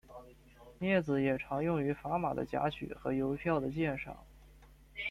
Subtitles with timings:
[0.79, 4.25] 镊子也常用于砝码的夹取和邮票的鉴赏。